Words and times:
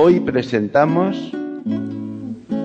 Hoy 0.00 0.20
presentamos 0.20 1.16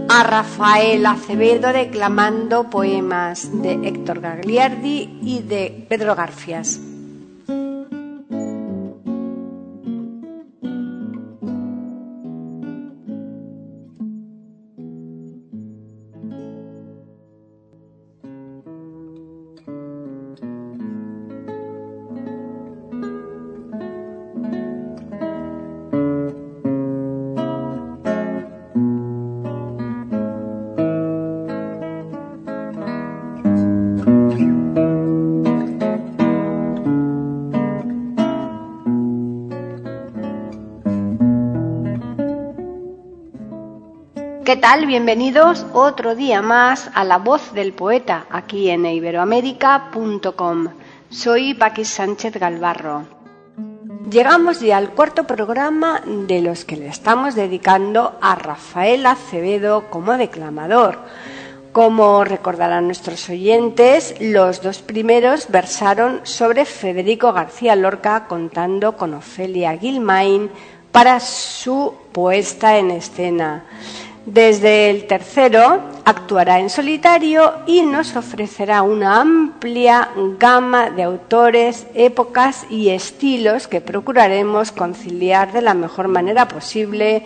a 0.07 0.23
Rafael 0.23 1.03
Acevedo 1.07 1.73
declamando 1.73 2.69
poemas 2.69 3.49
de 3.63 3.87
Héctor 3.87 4.21
Gagliardi 4.21 5.17
y 5.19 5.41
de 5.41 5.83
Pedro 5.89 6.13
Garfias. 6.13 6.79
¿Qué 44.46 44.58
tal? 44.58 44.86
Bienvenidos 44.86 45.66
otro 45.72 46.16
día 46.16 46.41
más 46.41 46.91
a 46.96 47.05
La 47.05 47.18
Voz 47.18 47.54
del 47.54 47.72
Poeta 47.72 48.26
aquí 48.30 48.70
en 48.70 48.86
iberoamérica.com. 48.86 50.68
Soy 51.10 51.54
Paqui 51.54 51.86
Sánchez 51.86 52.34
Galvarro. 52.36 53.05
Llegamos 54.12 54.60
ya 54.60 54.76
al 54.76 54.90
cuarto 54.90 55.24
programa 55.24 56.02
de 56.05 56.41
los 56.41 56.66
que 56.66 56.76
le 56.76 56.88
estamos 56.88 57.36
dedicando 57.36 58.18
a 58.21 58.36
Rafael 58.36 59.05
Acevedo 59.05 59.90
como 59.90 60.18
declamador. 60.18 60.99
Como 61.71 62.26
recordarán 62.26 62.88
nuestros 62.88 63.30
oyentes, 63.30 64.14
los 64.19 64.62
dos 64.62 64.80
primeros 64.80 65.47
versaron 65.47 66.19
sobre 66.24 66.66
Federico 66.66 67.31
García 67.31 67.78
Lorca 67.78 68.25
contando 68.28 68.97
con 68.97 69.14
Ofelia 69.14 69.78
Gilmain 69.78 70.52
para 70.91 71.22
su 71.22 71.94
puesta 72.12 72.78
en 72.78 72.91
escena. 72.91 73.64
Desde 74.25 74.90
el 74.90 75.06
tercero 75.06 75.81
actuará 76.06 76.59
en 76.59 76.69
solitario 76.69 77.56
y 77.66 77.81
nos 77.81 78.16
ofrecerá 78.16 78.81
una 78.81 79.20
amplia 79.20 80.12
gama 80.40 80.90
de 80.90 81.03
autores, 81.03 81.88
épocas 81.94 82.66
y 82.70 82.90
estilos 82.90 83.68
que 83.68 83.81
procuraremos 83.81 84.72
conciliar 84.72 85.52
de 85.52 85.62
la 85.62 85.74
mejor 85.74 86.08
manera 86.08 86.47
posible, 86.47 87.24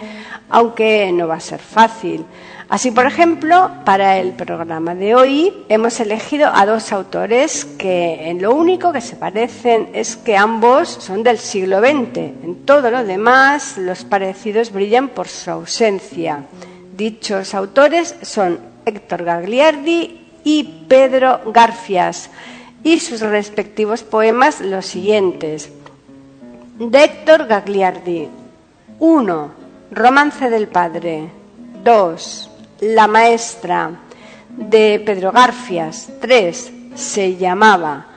aunque 0.49 1.11
no 1.11 1.27
va 1.27 1.35
a 1.35 1.39
ser 1.39 1.59
fácil. 1.59 2.25
Así, 2.69 2.91
por 2.91 3.05
ejemplo, 3.05 3.71
para 3.85 4.17
el 4.17 4.33
programa 4.33 4.93
de 4.93 5.15
hoy 5.15 5.53
hemos 5.69 6.01
elegido 6.01 6.49
a 6.53 6.65
dos 6.65 6.91
autores 6.91 7.63
que 7.63 8.29
en 8.29 8.41
lo 8.41 8.53
único 8.53 8.91
que 8.91 8.99
se 8.99 9.15
parecen 9.15 9.89
es 9.93 10.17
que 10.17 10.35
ambos 10.35 10.89
son 10.89 11.23
del 11.23 11.37
siglo 11.37 11.79
XX. 11.79 12.17
En 12.17 12.65
todo 12.65 12.91
lo 12.91 13.05
demás, 13.05 13.77
los 13.77 14.03
parecidos 14.03 14.73
brillan 14.73 15.07
por 15.07 15.29
su 15.29 15.49
ausencia. 15.49 16.43
Dichos 16.97 17.53
autores 17.53 18.15
son 18.21 18.59
Héctor 18.85 19.23
Gagliardi 19.23 20.27
y 20.43 20.85
Pedro 20.89 21.39
Garfias 21.53 22.29
y 22.83 22.99
sus 22.99 23.21
respectivos 23.21 24.03
poemas 24.03 24.59
los 24.59 24.85
siguientes. 24.85 25.71
De 26.79 27.01
Héctor 27.01 27.47
Gagliardi. 27.47 28.27
1. 28.99 29.51
Romance 29.91 30.49
del 30.49 30.67
Padre. 30.67 31.29
2. 31.83 32.46
La 32.79 33.07
Maestra. 33.07 34.01
De 34.49 35.01
Pedro 35.03 35.31
Garfias. 35.31 36.09
3. 36.21 36.71
Se 36.95 37.35
llamaba. 37.35 38.07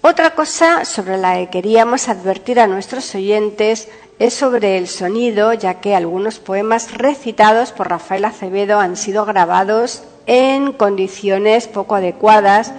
Otra 0.00 0.34
cosa 0.34 0.84
sobre 0.84 1.18
la 1.18 1.36
que 1.36 1.50
queríamos 1.50 2.08
advertir 2.08 2.58
a 2.58 2.66
nuestros 2.66 3.14
oyentes 3.14 3.88
es 4.18 4.34
sobre 4.34 4.78
el 4.78 4.88
sonido, 4.88 5.52
ya 5.52 5.80
que 5.80 5.94
algunos 5.94 6.38
poemas 6.38 6.92
recitados 6.96 7.72
por 7.72 7.90
Rafael 7.90 8.24
Acevedo 8.24 8.80
han 8.80 8.96
sido 8.96 9.24
grabados 9.26 10.02
en 10.26 10.72
condiciones 10.72 11.68
poco 11.68 11.96
adecuadas 11.96 12.72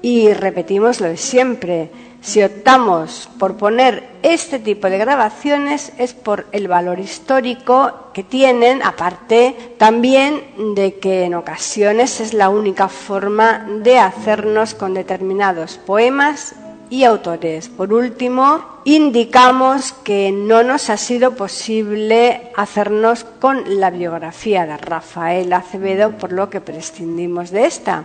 y 0.00 0.32
repetimos 0.32 1.00
lo 1.00 1.08
de 1.08 1.16
siempre. 1.16 1.90
Si 2.24 2.42
optamos 2.42 3.28
por 3.38 3.58
poner 3.58 4.08
este 4.22 4.58
tipo 4.58 4.88
de 4.88 4.96
grabaciones 4.96 5.92
es 5.98 6.14
por 6.14 6.46
el 6.52 6.68
valor 6.68 6.98
histórico 6.98 8.10
que 8.14 8.22
tienen, 8.22 8.82
aparte 8.82 9.74
también 9.76 10.42
de 10.74 10.94
que 10.94 11.24
en 11.24 11.34
ocasiones 11.34 12.20
es 12.20 12.32
la 12.32 12.48
única 12.48 12.88
forma 12.88 13.66
de 13.82 13.98
hacernos 13.98 14.72
con 14.72 14.94
determinados 14.94 15.76
poemas 15.76 16.54
y 16.88 17.04
autores. 17.04 17.68
Por 17.68 17.92
último, 17.92 18.80
indicamos 18.84 19.92
que 19.92 20.32
no 20.32 20.62
nos 20.62 20.88
ha 20.88 20.96
sido 20.96 21.36
posible 21.36 22.50
hacernos 22.56 23.24
con 23.24 23.78
la 23.78 23.90
biografía 23.90 24.64
de 24.64 24.78
Rafael 24.78 25.52
Acevedo, 25.52 26.12
por 26.12 26.32
lo 26.32 26.48
que 26.48 26.62
prescindimos 26.62 27.50
de 27.50 27.66
esta. 27.66 28.04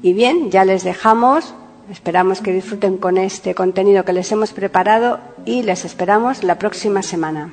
Y 0.00 0.12
bien, 0.12 0.52
ya 0.52 0.64
les 0.64 0.84
dejamos. 0.84 1.54
Esperamos 1.90 2.40
que 2.40 2.52
disfruten 2.52 2.96
con 2.96 3.18
este 3.18 3.54
contenido 3.54 4.04
que 4.04 4.12
les 4.12 4.30
hemos 4.32 4.52
preparado 4.52 5.20
y 5.44 5.62
les 5.62 5.84
esperamos 5.84 6.42
la 6.42 6.58
próxima 6.58 7.02
semana. 7.02 7.52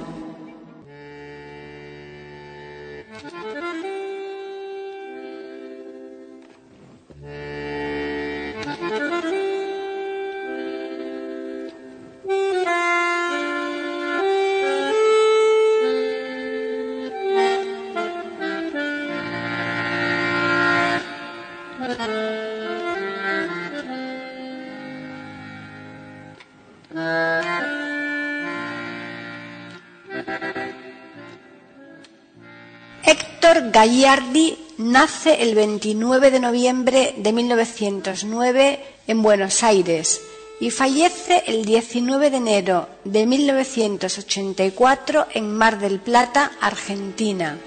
Gallardi 33.71 34.57
nace 34.79 35.43
el 35.43 35.55
29 35.55 36.29
de 36.29 36.41
noviembre 36.41 37.13
de 37.15 37.31
1909 37.31 38.83
en 39.07 39.21
Buenos 39.21 39.63
Aires 39.63 40.19
y 40.59 40.71
fallece 40.71 41.45
el 41.47 41.63
19 41.63 42.31
de 42.31 42.37
enero 42.37 42.89
de 43.05 43.25
1984 43.25 45.27
en 45.33 45.55
Mar 45.55 45.79
del 45.79 46.01
Plata, 46.01 46.51
Argentina, 46.59 47.57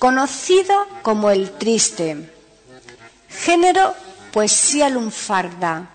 conocido 0.00 0.84
como 1.02 1.30
el 1.30 1.52
triste. 1.52 2.28
Género 3.28 3.94
poesía 4.32 4.88
lunfarda. 4.88 5.90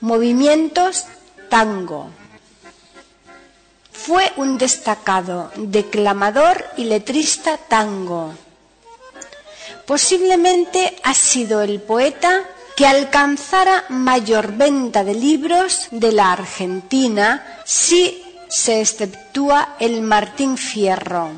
Movimientos 0.00 1.06
tango. 1.48 2.10
Fue 4.04 4.32
un 4.36 4.58
destacado 4.58 5.52
declamador 5.54 6.64
y 6.76 6.84
letrista 6.84 7.56
tango. 7.56 8.34
Posiblemente 9.86 10.96
ha 11.04 11.14
sido 11.14 11.62
el 11.62 11.80
poeta 11.80 12.42
que 12.76 12.84
alcanzara 12.86 13.84
mayor 13.90 14.56
venta 14.56 15.04
de 15.04 15.14
libros 15.14 15.86
de 15.92 16.10
la 16.10 16.32
Argentina 16.32 17.60
si 17.64 18.24
se 18.48 18.80
exceptúa 18.80 19.76
el 19.78 20.02
Martín 20.02 20.56
Fierro. 20.56 21.30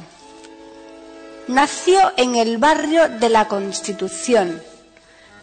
Nació 1.49 2.15
en 2.17 2.37
el 2.37 2.57
barrio 2.57 3.11
de 3.11 3.29
la 3.29 3.47
Constitución, 3.47 4.63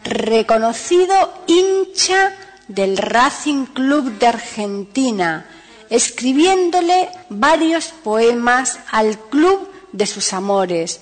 reconocido 0.03 1.13
hincha 1.45 2.33
del 2.67 2.97
Racing 2.97 3.65
Club 3.65 4.17
de 4.17 4.25
Argentina, 4.25 5.45
escribiéndole 5.91 7.09
varios 7.29 7.89
poemas 7.89 8.79
al 8.91 9.19
club 9.19 9.69
de 9.91 10.07
sus 10.07 10.33
amores, 10.33 11.01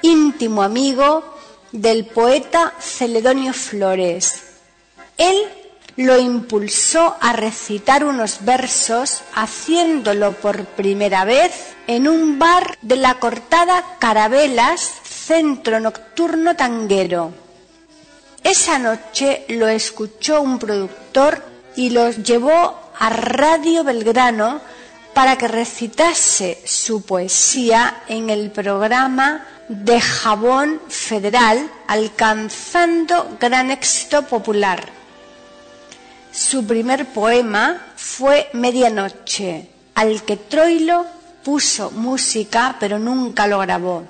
íntimo 0.00 0.62
amigo 0.62 1.24
del 1.72 2.06
poeta 2.06 2.72
Celedonio 2.80 3.52
Flores. 3.52 4.42
Él 5.18 5.36
lo 5.96 6.16
impulsó 6.16 7.16
a 7.20 7.32
recitar 7.32 8.04
unos 8.04 8.44
versos 8.44 9.22
haciéndolo 9.34 10.32
por 10.32 10.64
primera 10.64 11.24
vez 11.24 11.74
en 11.88 12.06
un 12.06 12.38
bar 12.38 12.78
de 12.80 12.94
la 12.94 13.18
cortada 13.18 13.96
Carabelas, 13.98 14.92
centro 15.02 15.80
nocturno 15.80 16.54
tanguero. 16.54 17.32
Esa 18.44 18.78
noche 18.78 19.44
lo 19.48 19.66
escuchó 19.66 20.40
un 20.40 20.60
productor 20.60 21.42
y 21.74 21.90
los 21.90 22.22
llevó 22.22 22.87
a 22.98 23.10
Radio 23.10 23.84
Belgrano 23.84 24.60
para 25.14 25.36
que 25.36 25.48
recitase 25.48 26.62
su 26.64 27.02
poesía 27.02 28.02
en 28.08 28.30
el 28.30 28.50
programa 28.50 29.46
de 29.68 30.00
Jabón 30.00 30.80
Federal, 30.88 31.70
alcanzando 31.86 33.36
gran 33.40 33.70
éxito 33.70 34.22
popular. 34.22 34.88
Su 36.32 36.66
primer 36.66 37.06
poema 37.06 37.80
fue 37.96 38.48
Medianoche, 38.52 39.68
al 39.94 40.22
que 40.22 40.36
Troilo 40.36 41.04
puso 41.44 41.90
música 41.90 42.76
pero 42.78 42.98
nunca 42.98 43.46
lo 43.46 43.58
grabó. 43.58 44.04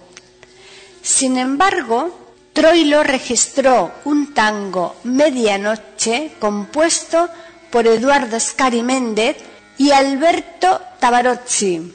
Sin 1.02 1.38
embargo, 1.38 2.28
Troilo 2.52 3.02
registró 3.02 3.92
un 4.04 4.34
tango 4.34 4.96
Medianoche 5.04 6.32
compuesto 6.38 7.28
por 7.70 7.86
Eduardo 7.86 8.38
Scari 8.38 8.82
Méndez 8.82 9.36
y 9.76 9.90
Alberto 9.90 10.80
Tabarozzi. 11.00 11.92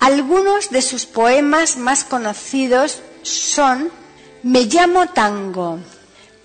Algunos 0.00 0.70
de 0.70 0.82
sus 0.82 1.06
poemas 1.06 1.76
más 1.76 2.04
conocidos 2.04 3.00
son 3.22 3.90
Me 4.42 4.64
llamo 4.64 5.08
tango, 5.08 5.80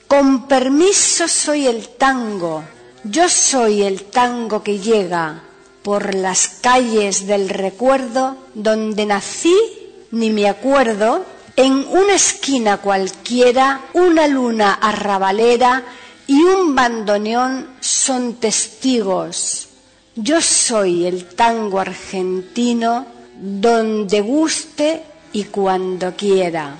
con 0.08 0.48
permiso 0.48 1.28
soy 1.28 1.68
el 1.68 1.90
tango, 1.90 2.64
yo 3.04 3.30
soy 3.30 3.84
el 3.84 4.06
tango 4.06 4.64
que 4.64 4.80
llega 4.80 5.44
por 5.84 6.16
las 6.16 6.48
calles 6.62 7.28
del 7.28 7.50
recuerdo 7.50 8.38
donde 8.56 9.06
nací 9.06 9.54
ni 10.14 10.30
me 10.30 10.48
acuerdo, 10.48 11.26
en 11.56 11.86
una 11.90 12.14
esquina 12.14 12.78
cualquiera 12.78 13.82
una 13.94 14.28
luna 14.28 14.74
arrabalera 14.76 15.84
y 16.34 16.42
un 16.42 16.74
bandoneón 16.74 17.76
son 17.80 18.34
testigos. 18.38 19.68
Yo 20.16 20.42
soy 20.42 21.06
el 21.06 21.28
tango 21.28 21.80
argentino 21.80 23.06
donde 23.40 24.20
guste 24.22 25.04
y 25.32 25.44
cuando 25.44 26.16
quiera. 26.16 26.76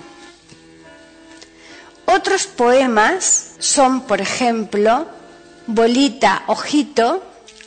Otros 2.06 2.48
poemas 2.48 3.52
son, 3.60 4.02
por 4.02 4.22
ejemplo, 4.22 5.06
Bolita, 5.68 6.46
Ojito, 6.48 7.22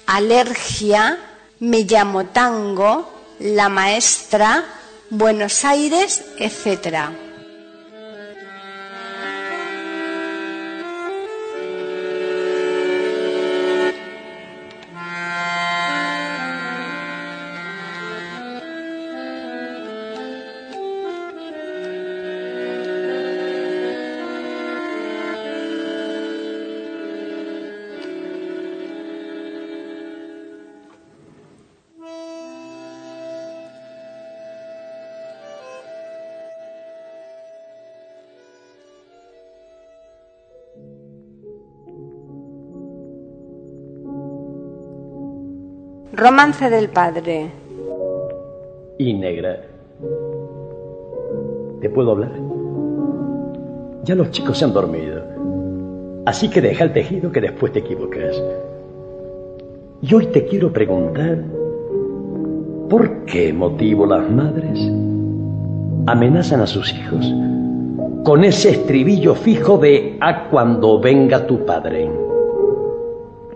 Alergia, 0.06 1.20
Me 1.60 1.84
llamo 1.84 2.26
Tango, 2.26 3.12
La 3.38 3.68
Maestra, 3.68 4.64
Buenos 5.10 5.64
Aires, 5.64 6.24
etc. 6.38 7.25
Romance 46.16 46.70
del 46.70 46.88
padre. 46.88 47.50
Y 48.96 49.12
negra. 49.12 49.60
¿Te 51.82 51.90
puedo 51.90 52.12
hablar? 52.12 52.32
Ya 54.04 54.14
los 54.14 54.30
chicos 54.30 54.56
se 54.56 54.64
han 54.64 54.72
dormido. 54.72 55.22
Así 56.24 56.48
que 56.48 56.62
deja 56.62 56.84
el 56.84 56.94
tejido 56.94 57.30
que 57.30 57.42
después 57.42 57.70
te 57.74 57.80
equivocas. 57.80 58.42
Y 60.00 60.14
hoy 60.14 60.24
te 60.28 60.46
quiero 60.46 60.72
preguntar, 60.72 61.44
¿por 62.88 63.26
qué 63.26 63.52
motivo 63.52 64.06
las 64.06 64.26
madres 64.30 64.90
amenazan 66.06 66.62
a 66.62 66.66
sus 66.66 66.94
hijos 66.94 67.30
con 68.24 68.42
ese 68.42 68.70
estribillo 68.70 69.34
fijo 69.34 69.76
de 69.76 70.16
a 70.22 70.48
cuando 70.48 70.98
venga 70.98 71.46
tu 71.46 71.66
padre? 71.66 72.10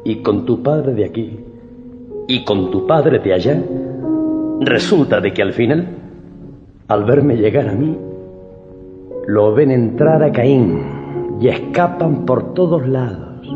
Y 0.05 0.17
con 0.17 0.45
tu 0.45 0.63
padre 0.63 0.93
de 0.93 1.05
aquí 1.07 1.47
y 2.31 2.45
con 2.45 2.71
tu 2.71 2.87
padre 2.87 3.19
de 3.19 3.35
allá, 3.35 3.61
resulta 4.61 5.21
de 5.21 5.33
que 5.33 5.43
al 5.43 5.53
final, 5.53 5.89
al 6.87 7.05
verme 7.05 7.37
llegar 7.37 7.69
a 7.69 7.73
mí, 7.73 7.99
lo 9.27 9.53
ven 9.53 9.73
entrar 9.73 10.23
a 10.23 10.31
Caín 10.31 10.81
y 11.41 11.49
escapan 11.49 12.25
por 12.25 12.55
todos 12.55 12.87
lados. 12.87 13.49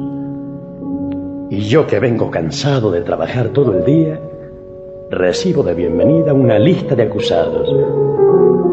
Y 1.50 1.60
yo 1.60 1.86
que 1.86 2.00
vengo 2.00 2.32
cansado 2.32 2.90
de 2.90 3.02
trabajar 3.02 3.50
todo 3.50 3.78
el 3.78 3.84
día, 3.84 4.20
recibo 5.08 5.62
de 5.62 5.74
bienvenida 5.74 6.34
una 6.34 6.58
lista 6.58 6.96
de 6.96 7.04
acusados. 7.04 7.72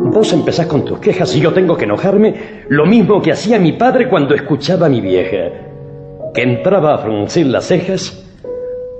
Vos 0.05 0.33
empezás 0.33 0.65
con 0.65 0.83
tus 0.83 0.97
quejas 0.97 1.35
y 1.35 1.41
yo 1.41 1.53
tengo 1.53 1.77
que 1.77 1.85
enojarme 1.85 2.63
lo 2.69 2.87
mismo 2.87 3.21
que 3.21 3.33
hacía 3.33 3.59
mi 3.59 3.73
padre 3.73 4.09
cuando 4.09 4.33
escuchaba 4.33 4.87
a 4.87 4.89
mi 4.89 4.99
vieja, 4.99 5.51
que 6.33 6.41
entraba 6.41 6.95
a 6.95 6.97
fruncir 6.97 7.45
las 7.45 7.65
cejas 7.65 8.30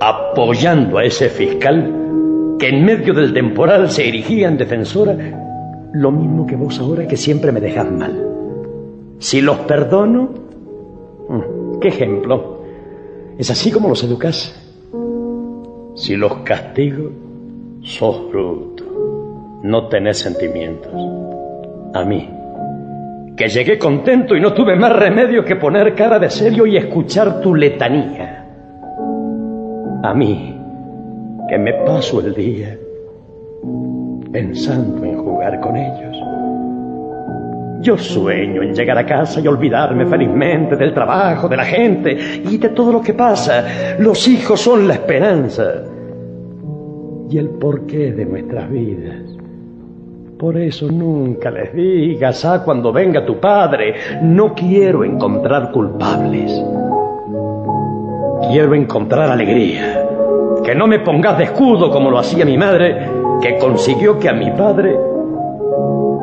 apoyando 0.02 0.98
a 0.98 1.04
ese 1.04 1.30
fiscal 1.30 2.56
que 2.58 2.70
en 2.70 2.84
medio 2.84 3.14
del 3.14 3.34
temporal 3.34 3.90
se 3.92 4.08
erigía 4.08 4.48
en 4.48 4.58
defensora, 4.58 5.16
lo 5.94 6.12
mismo 6.12 6.48
que 6.48 6.56
vos 6.56 6.80
ahora 6.80 7.08
que 7.08 7.16
siempre 7.16 7.52
me 7.52 7.62
dejas 7.62 7.90
mal. 7.92 8.28
Si 9.20 9.42
los 9.42 9.60
perdono, 9.60 10.30
mm, 11.30 11.80
¿qué 11.80 11.90
ejemplo? 11.90 12.64
Es 13.38 13.52
así 13.52 13.72
como 13.72 13.90
los 13.90 14.04
educas. 14.04 14.58
Si 15.96 16.16
los 16.16 16.38
castigo, 16.38 17.12
sos 17.84 18.28
bruto. 18.32 19.60
No 19.62 19.88
tenés 19.88 20.18
sentimientos. 20.18 20.92
A 21.94 22.04
mí, 22.06 22.28
que 23.38 23.48
llegué 23.48 23.78
contento 23.78 24.36
y 24.36 24.42
no 24.42 24.52
tuve 24.54 24.76
más 24.76 24.94
remedio 24.96 25.46
que 25.46 25.58
poner 25.58 25.94
cara 25.94 26.18
de 26.18 26.32
serio 26.32 26.66
y 26.66 26.78
escuchar 26.78 27.40
tu 27.42 27.54
letanía. 27.54 28.31
A 30.04 30.14
mí, 30.16 30.58
que 31.48 31.58
me 31.58 31.74
paso 31.86 32.22
el 32.22 32.34
día 32.34 32.78
pensando 34.32 35.04
en 35.06 35.18
jugar 35.18 35.60
con 35.60 35.76
ellos. 35.76 36.18
Yo 37.82 37.98
sueño 37.98 38.64
en 38.64 38.74
llegar 38.74 38.98
a 38.98 39.06
casa 39.06 39.42
y 39.42 39.48
olvidarme 39.48 40.06
felizmente 40.06 40.76
del 40.76 40.94
trabajo, 40.94 41.48
de 41.48 41.58
la 41.58 41.66
gente 41.66 42.18
y 42.46 42.58
de 42.58 42.70
todo 42.70 42.92
lo 42.92 43.02
que 43.02 43.14
pasa. 43.14 43.98
Los 44.00 44.28
hijos 44.28 44.62
son 44.62 44.88
la 44.88 44.96
esperanza 44.96 45.84
y 47.30 47.38
el 47.38 47.50
porqué 47.50 48.12
de 48.12 48.26
nuestras 48.26 48.70
vidas. 48.72 49.38
Por 50.38 50.58
eso 50.58 50.88
nunca 50.88 51.52
les 51.52 51.74
digas, 51.76 52.44
ah, 52.46 52.64
cuando 52.66 52.92
venga 52.92 53.26
tu 53.26 53.40
padre, 53.40 53.94
no 54.24 54.56
quiero 54.56 55.04
encontrar 55.04 55.72
culpables. 55.72 56.52
Quiero 58.52 58.76
encontrar 58.76 59.32
alegría. 59.32 60.08
Que 60.62 60.76
no 60.76 60.86
me 60.86 61.00
pongas 61.00 61.38
de 61.38 61.46
escudo 61.46 61.90
como 61.90 62.12
lo 62.12 62.20
hacía 62.20 62.44
mi 62.44 62.58
madre, 62.58 63.08
que 63.42 63.58
consiguió 63.58 64.20
que 64.20 64.28
a 64.28 64.34
mi 64.34 64.52
padre 64.52 65.00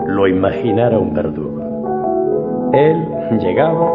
lo 0.07 0.29
imaginara 0.29 0.99
un 0.99 1.15
verdugo. 1.15 2.71
Él 2.75 3.09
llegaba 3.41 3.91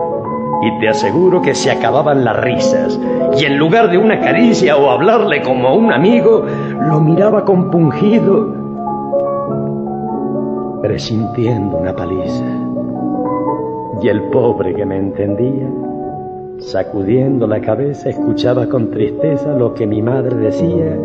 y 0.64 0.80
te 0.80 0.90
aseguro 0.90 1.44
que 1.44 1.54
se 1.54 1.70
acababan 1.70 2.26
las 2.26 2.36
risas, 2.38 3.00
y 3.38 3.46
en 3.46 3.60
lugar 3.60 3.92
de 3.92 4.00
una 4.00 4.20
caricia 4.20 4.78
o 4.78 4.90
hablarle 4.90 5.44
como 5.44 5.68
a 5.68 5.74
un 5.76 5.94
amigo, 5.94 6.44
lo 6.90 7.00
miraba 7.02 7.46
compungido, 7.46 8.52
presintiendo 10.82 11.78
una 11.78 11.94
paliza. 11.94 12.46
Y 14.02 14.08
el 14.08 14.24
pobre 14.32 14.74
que 14.74 14.86
me 14.88 14.98
entendía, 14.98 15.70
sacudiendo 16.60 17.48
la 17.48 17.60
cabeza, 17.62 18.10
escuchaba 18.10 18.68
con 18.68 18.90
tristeza 18.90 19.54
lo 19.54 19.74
que 19.74 19.86
mi 19.86 20.02
madre 20.02 20.36
decía 20.36 20.98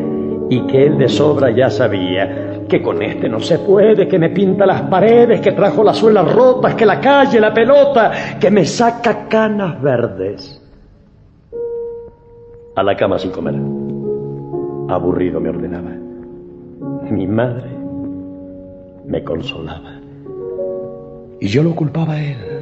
y 0.51 0.67
que 0.67 0.87
él 0.87 0.99
de 0.99 1.09
sobra 1.09 1.51
ya 1.51 1.71
sabía, 1.71 2.65
que 2.69 2.83
con 2.83 3.03
este 3.03 3.29
no 3.29 3.41
se 3.41 3.59
puede, 3.59 4.09
que 4.09 4.19
me 4.19 4.31
pinta 4.31 4.67
las 4.67 4.83
paredes, 4.83 5.41
que 5.41 5.53
trajo 5.53 5.83
las 5.85 5.97
suelas 5.97 6.33
rotas, 6.33 6.75
que 6.75 6.87
la 6.87 7.01
calle, 7.01 7.41
la 7.41 7.53
pelota, 7.53 8.13
que 8.41 8.51
me 8.51 8.65
saca 8.65 9.29
canas 9.29 9.81
verdes. 9.83 10.63
A 12.77 12.83
la 12.83 12.97
cama 12.97 13.19
sin 13.19 13.31
comer. 13.31 13.55
Aburrido 14.89 15.41
me 15.41 15.51
ordenaba. 15.51 15.91
Mi 17.11 17.27
madre 17.27 17.69
me 19.07 19.25
consolaba. 19.25 19.99
Y 21.41 21.49
yo 21.49 21.63
lo 21.63 21.75
culpaba 21.75 22.15
a 22.15 22.23
él. 22.23 22.58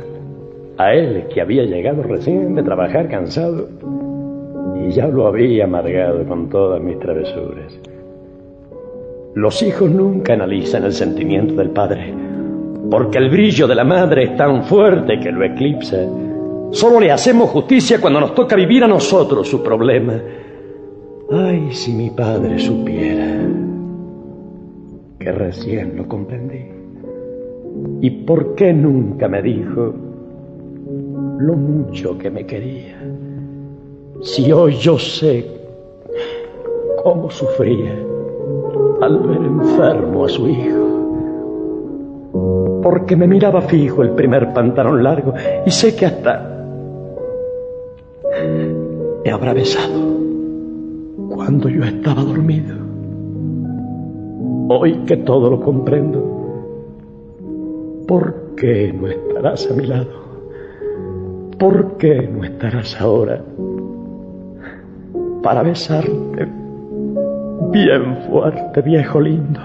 A 0.78 0.92
él 0.92 1.25
que 1.33 1.40
había 1.40 1.64
llegado 1.64 2.02
recién 2.02 2.54
de 2.54 2.62
trabajar 2.62 3.09
cansado 3.09 3.68
y 4.78 4.90
ya 4.90 5.09
lo 5.09 5.26
había 5.26 5.64
amargado 5.64 6.25
con 6.26 6.50
todas 6.50 6.83
mis 6.83 6.99
travesuras. 6.99 7.80
Los 9.35 9.62
hijos 9.62 9.90
nunca 9.90 10.35
analizan 10.35 10.85
el 10.85 10.92
sentimiento 10.92 11.54
del 11.54 11.71
padre, 11.71 12.12
porque 12.90 13.18
el 13.18 13.30
brillo 13.30 13.66
de 13.66 13.75
la 13.75 13.85
madre 13.85 14.25
es 14.25 14.37
tan 14.37 14.64
fuerte 14.64 15.18
que 15.18 15.33
lo 15.33 15.45
eclipsa. 15.45 15.99
Solo 16.71 17.00
le 17.00 17.11
hacemos 17.11 17.50
justicia 17.50 17.99
cuando 18.00 18.21
nos 18.21 18.35
toca 18.35 18.54
vivir 18.54 18.85
a 18.85 18.88
nosotros 18.88 19.49
su 19.49 19.62
problema. 19.62 20.21
Ay, 21.30 21.68
si 21.71 21.92
mi 21.92 22.11
padre 22.11 22.59
supiera 22.59 23.26
que 25.18 25.33
recién 25.33 25.97
lo 25.97 26.06
comprendí. 26.06 26.66
¿Y 28.00 28.11
por 28.25 28.54
qué 28.54 28.73
nunca 28.73 29.26
me 29.26 29.42
dijo 29.42 30.05
lo 31.38 31.55
mucho 31.55 32.16
que 32.19 32.31
me 32.31 32.47
quería? 32.47 32.97
Si 34.23 34.50
hoy 34.52 34.76
yo 34.76 34.99
sé 34.99 35.47
cómo 37.02 37.31
sufría 37.31 37.95
al 39.00 39.19
ver 39.21 39.38
enfermo 39.38 40.25
a 40.25 40.28
su 40.28 40.49
hijo. 40.49 40.87
Porque 42.83 43.16
me 43.16 43.26
miraba 43.26 43.62
fijo 43.62 44.02
el 44.02 44.11
primer 44.11 44.52
pantalón 44.52 45.02
largo 45.02 45.35
y 45.64 45.71
sé 45.71 45.95
que 45.95 46.07
hasta 46.07 46.52
me 49.25 49.31
habrá 49.31 49.52
besado 49.52 50.00
cuando 51.28 51.69
yo 51.69 51.85
estaba 51.85 52.23
dormido. 52.23 52.76
Hoy 54.69 54.95
que 55.07 55.16
todo 55.19 55.50
lo 55.50 55.61
comprendo, 55.61 56.23
¿por 58.07 58.55
qué 58.57 58.93
no 58.93 59.09
estarás 59.09 59.71
a 59.71 59.75
mi 59.75 59.87
lado? 59.87 60.25
¿Por 61.58 61.96
qué 61.96 62.28
no 62.30 62.44
estarás 62.44 63.00
ahora 63.00 63.40
para 65.42 65.62
besarte 65.62 66.46
bien 67.70 68.18
fuerte, 68.28 68.82
viejo 68.82 69.18
lindo? 69.22 69.60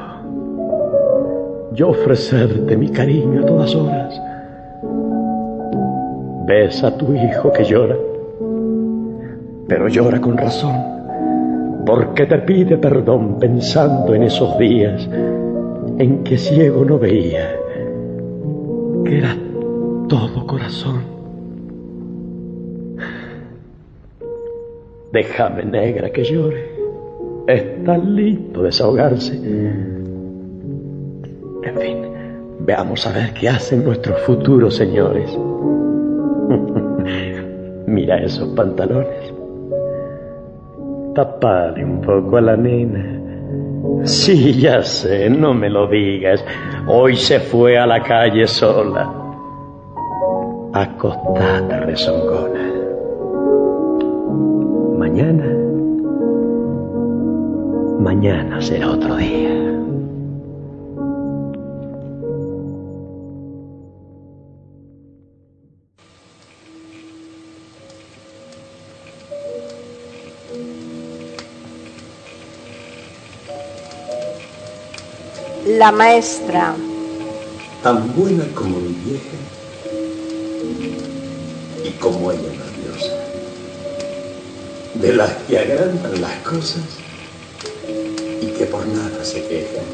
Yo 1.73 1.89
ofrecerte 1.89 2.77
mi 2.77 2.87
cariño 2.87 3.41
a 3.41 3.45
todas 3.45 3.75
horas. 3.75 4.21
Besa 6.47 6.87
a 6.87 6.97
tu 6.97 7.13
hijo 7.13 7.51
que 7.51 7.65
llora, 7.65 7.97
pero 9.67 9.89
llora 9.89 10.21
con 10.21 10.37
razón, 10.37 10.75
porque 11.85 12.25
te 12.25 12.37
pide 12.39 12.77
perdón 12.77 13.37
pensando 13.37 14.15
en 14.15 14.23
esos 14.23 14.57
días 14.57 15.09
en 15.97 16.23
que 16.23 16.37
ciego 16.37 16.85
no 16.85 16.97
veía, 16.97 17.49
que 19.03 19.17
era 19.17 19.35
todo 20.07 20.47
corazón. 20.47 21.10
Déjame, 25.11 25.65
negra, 25.65 26.09
que 26.09 26.23
llore. 26.23 26.71
Es 27.47 27.83
tan 27.83 28.15
lindo 28.15 28.63
desahogarse. 28.63 29.33
En 31.63 31.77
fin, 31.77 31.97
veamos 32.59 33.05
a 33.05 33.11
ver 33.11 33.33
qué 33.33 33.49
hacen 33.49 33.83
nuestros 33.83 34.21
futuros 34.21 34.75
señores. 34.75 35.37
Mira 37.87 38.23
esos 38.23 38.47
pantalones. 38.49 39.33
Tapale 41.13 41.83
un 41.83 41.99
poco 42.01 42.37
a 42.37 42.41
la 42.41 42.55
nena. 42.55 43.19
Sí, 44.05 44.61
ya 44.61 44.81
sé, 44.81 45.29
no 45.29 45.53
me 45.53 45.69
lo 45.69 45.87
digas. 45.87 46.45
Hoy 46.87 47.17
se 47.17 47.41
fue 47.41 47.77
a 47.77 47.85
la 47.85 48.01
calle 48.01 48.47
sola. 48.47 49.13
Acostate, 50.73 51.79
rezongona. 51.81 52.70
Mañana, 55.11 55.43
mañana 57.99 58.61
será 58.61 58.91
otro 58.91 59.17
día. 59.17 59.51
La 75.67 75.91
maestra. 75.91 76.73
tan 77.83 78.15
buena 78.15 78.45
como 78.55 78.79
mi 78.79 78.93
vieja 79.03 79.37
y 81.83 81.89
como 81.99 82.31
ella. 82.31 82.60
De 85.01 85.13
las 85.13 85.31
que 85.47 85.57
agrandan 85.57 86.21
las 86.21 86.35
cosas 86.43 86.83
y 88.41 88.45
que 88.47 88.65
por 88.65 88.85
nada 88.85 89.23
se 89.23 89.43
quejan. 89.47 89.85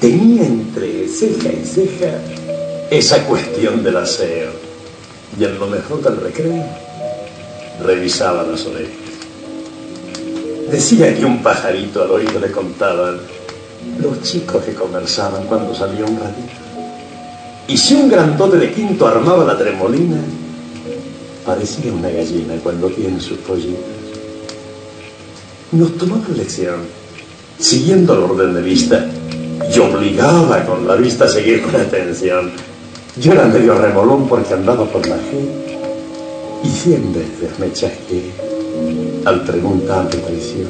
Tenía 0.00 0.44
entre 0.44 1.06
ceja 1.08 1.52
y 1.52 1.64
ceja 1.64 2.18
esa 2.90 3.24
cuestión 3.26 3.84
del 3.84 3.96
aseo 3.96 4.50
y 5.38 5.44
en 5.44 5.58
lo 5.58 5.66
mejor 5.66 6.02
del 6.02 6.16
recreo 6.16 6.64
revisaba 7.82 8.42
las 8.42 8.66
orejas. 8.66 8.94
Decía 10.70 11.14
que 11.14 11.24
un 11.24 11.42
pajarito 11.42 12.02
al 12.02 12.10
oído 12.10 12.40
le 12.40 12.50
contaban 12.50 13.18
los 14.00 14.22
chicos 14.22 14.64
que 14.64 14.74
conversaban 14.74 15.44
cuando 15.44 15.74
salía 15.74 16.04
un 16.04 16.18
ratito. 16.18 16.52
Y 17.68 17.76
si 17.76 17.94
un 17.94 18.08
grandote 18.08 18.56
de 18.56 18.72
quinto 18.72 19.06
armaba 19.06 19.44
la 19.44 19.56
tremolina, 19.56 20.18
parecía 21.44 21.92
una 21.92 22.08
gallina 22.08 22.54
cuando 22.62 22.88
tiene 22.88 23.20
sus 23.20 23.38
pollitos. 23.38 23.80
Nos 25.72 25.96
tomaban 25.98 26.36
lección, 26.36 26.80
siguiendo 27.58 28.14
el 28.14 28.20
orden 28.20 28.54
de 28.54 28.62
vista, 28.62 29.06
y 29.72 29.78
obligaba 29.78 30.64
con 30.64 30.86
la 30.86 30.96
vista 30.96 31.26
a 31.26 31.28
seguir 31.28 31.62
con 31.62 31.76
atención. 31.76 32.50
Yo 33.20 33.32
era 33.32 33.46
medio 33.46 33.74
remolón 33.74 34.28
porque 34.28 34.54
andaba 34.54 34.84
por 34.84 35.06
la 35.06 35.18
gente, 35.18 35.78
y 36.64 36.68
cien 36.68 37.12
veces 37.12 37.58
me 37.58 37.72
chasqué 37.72 38.30
al 39.24 39.44
preguntar 39.44 40.08
de 40.10 40.18
traición. 40.18 40.68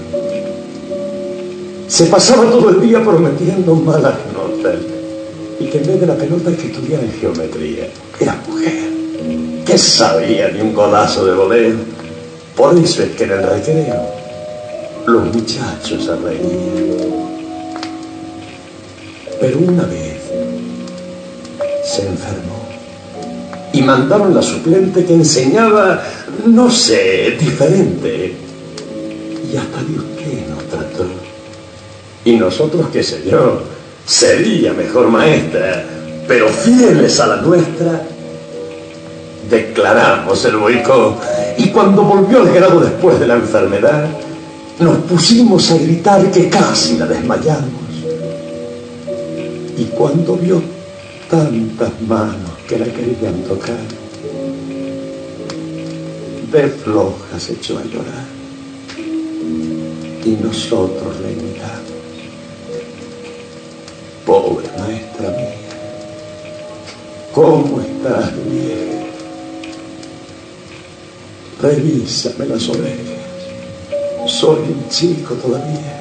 Se 1.89 2.07
pasaba 2.07 2.49
todo 2.50 2.71
el 2.71 2.81
día 2.81 3.03
prometiendo 3.03 3.75
malas 3.75 4.15
notas 4.33 4.77
y 5.59 5.67
que 5.67 5.79
en 5.79 5.87
vez 5.87 6.00
de 6.00 6.07
la 6.07 6.15
pelota 6.15 6.50
que 6.57 6.69
estudiara 6.69 7.03
en 7.03 7.12
geometría. 7.12 7.89
Era 8.19 8.41
mujer. 8.49 8.89
¿Qué 9.71 9.79
sabía 9.79 10.49
de 10.49 10.62
un 10.62 10.75
golazo 10.75 11.25
de 11.25 11.33
voleo? 11.33 11.77
Por 12.57 12.77
eso 12.77 13.05
es 13.05 13.11
que 13.11 13.23
en 13.23 13.31
el 13.31 13.43
recreo 13.45 14.05
los 15.07 15.27
muchachos 15.27 16.07
se 16.07 16.17
reían. 16.17 17.41
Pero 19.41 19.59
una 19.61 19.85
vez 19.85 20.23
se 21.85 22.05
enfermó 22.05 22.67
y 23.73 23.81
mandaron 23.83 24.35
la 24.35 24.43
suplente 24.43 25.05
que 25.05 25.15
enseñaba, 25.15 26.03
no 26.47 26.69
sé, 26.69 27.37
diferente. 27.39 28.35
Y 29.53 29.57
hasta 29.57 29.85
de 29.85 29.99
usted 29.99 30.49
nos 30.49 30.65
trató. 30.65 31.07
Y 32.25 32.33
nosotros, 32.33 32.89
qué 32.93 33.05
sé 33.05 33.23
yo, 33.25 33.62
sería 34.05 34.73
mejor 34.73 35.07
maestra, 35.11 35.85
pero 36.27 36.49
fieles 36.49 37.21
a 37.21 37.29
la 37.29 37.37
nuestra, 37.37 38.03
declaramos 39.49 40.44
el 40.44 40.56
boicot. 40.56 41.23
Y 41.59 41.68
cuando 41.68 42.02
volvió 42.02 42.40
al 42.40 42.52
grado 42.52 42.80
después 42.80 43.18
de 43.20 43.26
la 43.26 43.35
enfermedad, 43.35 44.09
nos 44.78 44.97
pusimos 44.99 45.70
a 45.70 45.76
gritar 45.76 46.30
que 46.30 46.49
casi 46.49 46.97
la 46.97 47.06
desmayamos. 47.06 47.80
Y 49.76 49.85
cuando 49.97 50.37
vio 50.37 50.62
tantas 51.30 51.90
manos 52.06 52.50
que 52.68 52.78
la 52.78 52.87
querían 52.87 53.42
tocar, 53.47 53.76
de 56.52 56.68
floja 56.68 57.38
se 57.38 57.52
echó 57.52 57.78
a 57.78 57.85
llorar. 57.85 58.26
Y 60.25 60.30
nosotros 60.42 61.20
le 61.23 61.32
imitamos. 61.32 61.80
Pobre 64.26 64.68
maestra 64.78 65.30
mía, 65.30 65.54
¿cómo 67.32 67.80
estás, 67.80 68.32
vieja? 68.47 69.10
Revísame 71.62 72.47
las 72.47 72.69
orejas. 72.69 73.21
Soy 74.26 74.59
un 74.59 74.88
chico 74.88 75.35
todavía. 75.35 76.00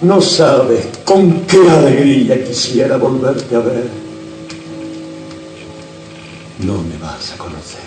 No 0.00 0.20
sabes 0.20 0.86
con 1.04 1.42
qué 1.42 1.70
alegría 1.70 2.42
quisiera 2.44 2.96
volverte 2.96 3.54
a 3.54 3.60
ver. 3.60 3.88
No 6.60 6.74
me 6.74 6.96
vas 6.98 7.32
a 7.32 7.36
conocer. 7.36 7.80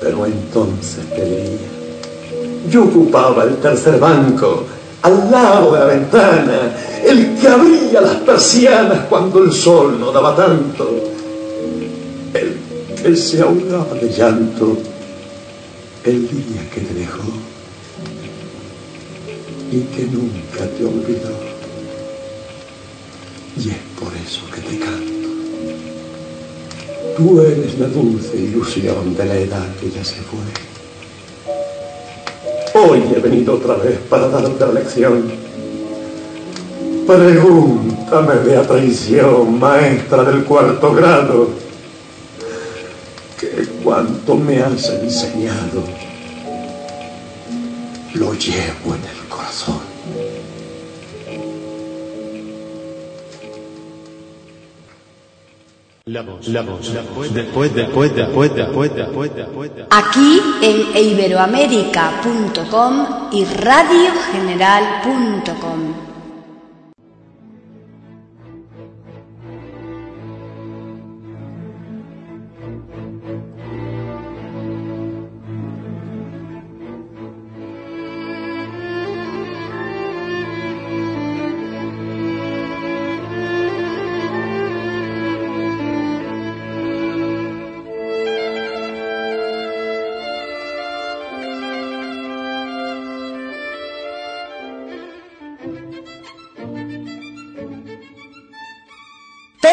Pero 0.00 0.26
entonces 0.26 1.08
te 1.10 1.20
veía. 1.20 1.78
Yo 2.70 2.84
ocupaba 2.84 3.44
el 3.44 3.56
tercer 3.56 3.98
banco, 3.98 4.64
al 5.02 5.30
lado 5.30 5.72
de 5.72 5.78
la 5.78 5.86
ventana, 5.86 6.76
el 7.04 7.36
que 7.38 7.48
abría 7.48 8.00
las 8.00 8.16
persianas 8.16 9.06
cuando 9.08 9.44
el 9.44 9.52
sol 9.52 9.98
no 9.98 10.12
daba 10.12 10.34
tanto, 10.34 11.07
que 13.08 13.16
se 13.16 13.40
ahogaba 13.40 13.94
de 13.94 14.10
llanto 14.10 14.76
el 16.04 16.28
día 16.28 16.68
que 16.74 16.82
te 16.82 16.92
dejó 16.92 17.22
y 19.72 19.80
que 19.80 20.02
nunca 20.04 20.66
te 20.76 20.84
olvidó. 20.84 21.30
Y 23.56 23.70
es 23.70 23.76
por 23.98 24.12
eso 24.14 24.42
que 24.54 24.60
te 24.60 24.78
canto. 24.78 25.28
Tú 27.16 27.40
eres 27.40 27.78
la 27.78 27.86
dulce 27.86 28.36
ilusión 28.36 29.16
de 29.16 29.24
la 29.24 29.38
edad 29.38 29.66
que 29.80 29.90
ya 29.90 30.04
se 30.04 30.16
fue. 30.16 30.44
Hoy 32.74 33.02
he 33.16 33.20
venido 33.20 33.54
otra 33.54 33.76
vez 33.76 33.98
para 34.10 34.28
darte 34.28 34.66
la 34.66 34.72
lección. 34.72 35.24
Pregúntame 37.06 38.34
de 38.34 38.58
traición, 38.58 39.58
maestra 39.58 40.24
del 40.24 40.44
cuarto 40.44 40.92
grado, 40.92 41.67
cuanto 43.88 44.36
me 44.36 44.60
has 44.60 44.90
enseñado 44.90 45.82
lo 48.12 48.34
llevo 48.34 48.94
en 48.94 49.02
el 49.02 49.28
corazón. 49.30 49.80
La 56.04 56.20
voz, 56.20 56.46
la 56.48 56.60
voz, 56.60 56.92
después, 56.92 57.32
después, 57.32 57.74
después, 57.74 58.14
después, 58.14 58.54
después, 58.54 58.94
después, 58.94 59.34
después. 59.34 59.70
Aquí 59.88 60.38
en 60.60 60.94
iberoamérica.com 60.94 63.06
y 63.32 63.46
radiogeneral.com. 63.46 66.07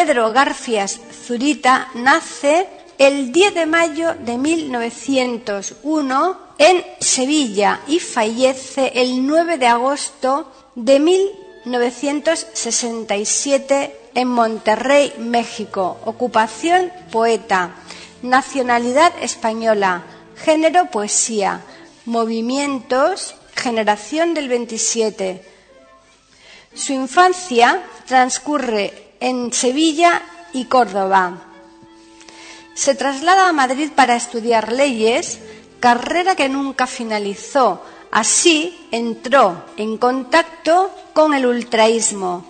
Pedro 0.06 0.30
Garfias 0.30 1.00
Zurita 1.26 1.88
nace 1.94 2.68
el 2.96 3.32
10 3.32 3.54
de 3.54 3.66
mayo 3.66 4.14
de 4.14 4.38
1901 4.38 6.38
en 6.58 6.84
Sevilla 7.00 7.80
y 7.88 7.98
fallece 7.98 8.92
el 8.94 9.26
9 9.26 9.58
de 9.58 9.66
agosto 9.66 10.52
de 10.76 11.00
1967 11.00 13.98
en 14.14 14.28
Monterrey, 14.28 15.12
México. 15.18 15.98
Ocupación 16.04 16.92
poeta. 17.10 17.74
Nacionalidad 18.22 19.12
española. 19.20 20.04
Género 20.36 20.86
poesía. 20.86 21.62
Movimientos 22.04 23.34
Generación 23.56 24.34
del 24.34 24.48
27. 24.48 25.42
Su 26.76 26.92
infancia 26.92 27.82
transcurre 28.06 29.05
en 29.20 29.52
Sevilla 29.52 30.22
y 30.52 30.66
Córdoba. 30.66 31.42
Se 32.74 32.94
traslada 32.94 33.48
a 33.48 33.52
Madrid 33.52 33.90
para 33.94 34.16
estudiar 34.16 34.72
leyes, 34.72 35.38
carrera 35.80 36.36
que 36.36 36.48
nunca 36.48 36.86
finalizó. 36.86 37.82
Así 38.10 38.88
entró 38.90 39.64
en 39.76 39.98
contacto 39.98 40.90
con 41.12 41.34
el 41.34 41.46
ultraísmo. 41.46 42.44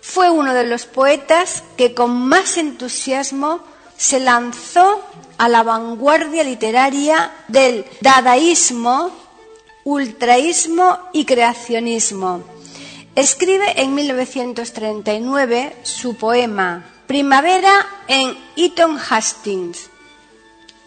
Fue 0.00 0.30
uno 0.30 0.54
de 0.54 0.64
los 0.64 0.86
poetas 0.86 1.62
que 1.76 1.94
con 1.94 2.10
más 2.10 2.56
entusiasmo 2.56 3.60
se 3.96 4.18
lanzó 4.18 5.02
a 5.36 5.48
la 5.48 5.62
vanguardia 5.62 6.42
literaria 6.42 7.32
del 7.48 7.84
dadaísmo, 8.00 9.10
ultraísmo 9.84 10.98
y 11.12 11.24
creacionismo. 11.24 12.42
Escribe 13.16 13.82
en 13.82 13.94
1939 13.94 15.76
su 15.82 16.14
poema 16.14 16.84
Primavera 17.08 17.84
en 18.06 18.38
Eton 18.56 18.98
Hastings. 18.98 19.90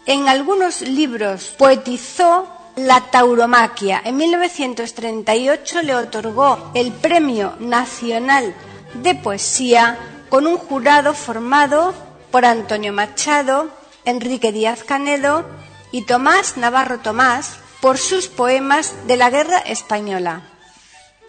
En 0.06 0.26
algunos 0.28 0.80
libros 0.80 1.54
poetizó 1.58 2.48
la 2.76 3.02
tauromaquia. 3.10 4.00
En 4.04 4.16
1938 4.16 5.82
le 5.82 5.94
otorgó 5.94 6.70
el 6.72 6.92
Premio 6.92 7.56
Nacional 7.60 8.54
de 8.94 9.14
Poesía 9.14 9.98
con 10.30 10.46
un 10.46 10.56
jurado 10.56 11.12
formado 11.12 11.92
por 12.30 12.46
Antonio 12.46 12.94
Machado, 12.94 13.68
Enrique 14.06 14.50
Díaz 14.50 14.82
Canedo 14.82 15.44
y 15.92 16.06
Tomás 16.06 16.56
Navarro 16.56 17.00
Tomás 17.00 17.58
por 17.82 17.98
sus 17.98 18.28
poemas 18.28 18.94
de 19.06 19.18
la 19.18 19.28
Guerra 19.28 19.58
Española. 19.58 20.53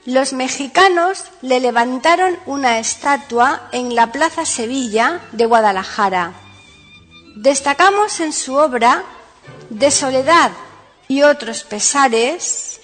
Los 0.06 0.34
mexicanos 0.34 1.24
le 1.42 1.60
levantaron 1.60 2.38
una 2.46 2.78
estatua 2.78 3.70
en 3.72 3.96
la 3.96 4.12
Plaza 4.12 4.46
Sevilla 4.46 5.20
de 5.32 5.48
Guadalajara. 5.48 6.34
Destacamos 7.36 8.20
en 8.20 8.32
su 8.32 8.54
obra 8.54 9.04
De 9.72 9.90
Soledad 9.90 10.52
y 11.08 11.24
otros 11.24 11.64
pesares, 11.64 12.82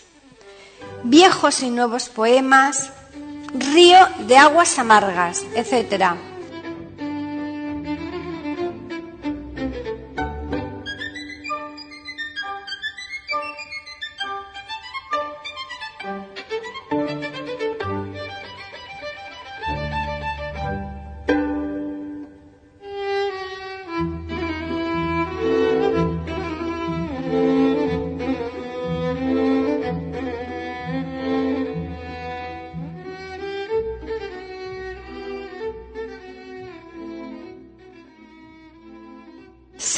Viejos 1.03 1.61
y 1.61 1.69
nuevos 1.69 2.09
poemas, 2.09 2.89
Río 3.53 3.99
de 4.21 4.37
aguas 4.37 4.79
amargas, 4.79 5.43
etc. 5.55 6.15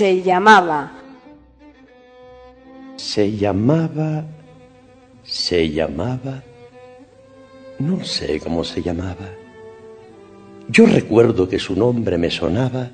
se 0.04 0.22
llamaba. 0.22 0.92
Se 2.98 3.32
llamaba... 3.38 4.26
Se 5.24 5.70
llamaba... 5.70 6.44
No 7.80 8.04
sé 8.04 8.38
cómo 8.42 8.66
se 8.66 8.82
llamaba. 8.82 9.30
Yo 10.68 10.86
recuerdo 10.88 11.48
que 11.48 11.58
su 11.58 11.74
nombre 11.78 12.18
me 12.18 12.30
sonaba 12.30 12.92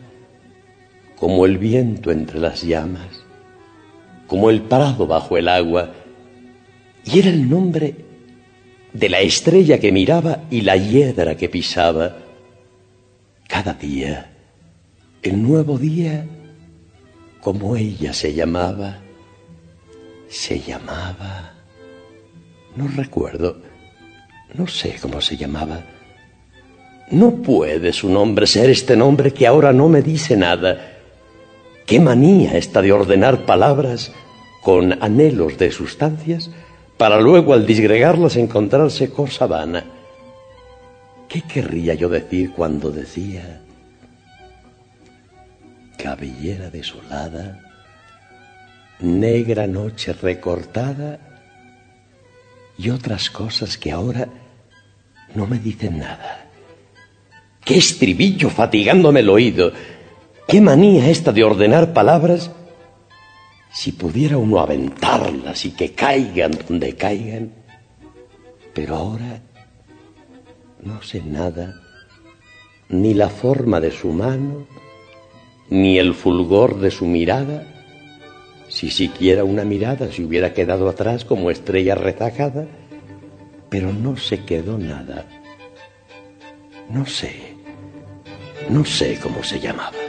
como 1.16 1.48
el 1.48 1.58
viento 1.58 2.12
entre 2.12 2.40
las 2.40 2.62
llamas, 2.62 3.26
como 4.28 4.52
el 4.52 4.62
prado 4.62 5.08
bajo 5.08 5.36
el 5.36 5.48
agua, 5.48 5.92
y 7.06 7.18
era 7.18 7.30
el 7.30 7.50
nombre 7.50 7.96
de 8.94 9.10
la 9.10 9.22
estrella 9.22 9.80
que 9.80 9.92
miraba 9.92 10.44
y 10.52 10.62
la 10.62 10.78
hiedra 10.78 11.36
que 11.36 11.50
pisaba. 11.50 12.18
Cada 13.48 13.74
día, 13.74 14.32
el 15.24 15.42
nuevo 15.42 15.80
día, 15.80 16.28
como 17.42 17.76
ella 17.76 18.14
se 18.14 18.34
llamaba, 18.34 19.00
se 20.28 20.60
llamaba, 20.60 21.54
no 22.76 22.88
recuerdo, 22.88 23.62
no 24.54 24.68
sé 24.68 24.96
cómo 25.02 25.22
se 25.22 25.38
llamaba. 25.38 25.84
No 27.12 27.32
puede 27.42 27.92
su 27.94 28.10
nombre 28.10 28.46
ser 28.46 28.70
este 28.70 28.96
nombre 28.96 29.32
que 29.32 29.48
ahora 29.48 29.74
no 29.74 29.90
me 29.90 30.02
dice 30.02 30.38
nada. 30.38 30.98
Qué 31.86 32.00
manía 32.00 32.56
esta 32.56 32.82
de 32.82 32.92
ordenar 32.92 33.46
palabras 33.46 34.12
con 34.62 35.02
anhelos 35.02 35.58
de 35.58 35.72
sustancias 35.72 36.52
para 36.98 37.20
luego 37.20 37.54
al 37.54 37.66
disgregarlas 37.66 38.36
encontrarse 38.36 39.10
cosa 39.10 39.48
vana. 39.48 39.86
¿Qué 41.28 41.42
querría 41.42 41.96
yo 41.96 42.10
decir 42.10 42.52
cuando 42.52 42.92
decía 42.92 43.62
cabellera 46.02 46.70
desolada, 46.70 47.60
negra 49.02 49.68
noche 49.68 50.14
recortada 50.14 51.20
y 52.78 52.90
otras 52.90 53.30
cosas 53.30 53.78
que 53.78 53.92
ahora 53.92 54.28
no 55.36 55.46
me 55.46 55.60
dicen 55.60 56.00
nada? 56.00 56.46
¿Qué 57.64 57.78
estribillo 57.78 58.50
fatigándome 58.50 59.20
el 59.20 59.30
oído? 59.30 59.74
¿Qué 60.48 60.62
manía 60.62 61.10
esta 61.10 61.32
de 61.32 61.44
ordenar 61.44 61.94
palabras 61.94 62.50
si 63.72 63.92
pudiera 63.92 64.38
uno 64.38 64.60
aventarlas 64.60 65.66
y 65.66 65.72
que 65.72 65.94
caigan 65.94 66.52
donde 66.68 66.96
caigan, 66.96 67.52
pero 68.74 68.96
ahora 68.96 69.42
no 70.82 71.02
sé 71.04 71.22
nada, 71.22 71.76
ni 72.88 73.14
la 73.14 73.30
forma 73.30 73.80
de 73.80 73.92
su 73.92 74.08
mano, 74.12 74.66
ni 75.70 76.00
el 76.00 76.14
fulgor 76.14 76.80
de 76.80 76.92
su 76.92 77.06
mirada, 77.06 77.64
si 78.68 78.90
siquiera 78.90 79.44
una 79.44 79.64
mirada 79.64 80.12
se 80.12 80.24
hubiera 80.24 80.54
quedado 80.54 80.90
atrás 80.90 81.26
como 81.26 81.52
estrella 81.52 81.96
rezagada, 81.96 82.68
pero 83.70 83.94
no 83.94 84.18
se 84.18 84.44
quedó 84.46 84.78
nada. 84.78 85.26
No 86.90 87.06
sé, 87.06 87.56
no 88.70 88.84
sé 88.86 89.20
cómo 89.22 89.44
se 89.44 89.60
llamaba. 89.60 90.09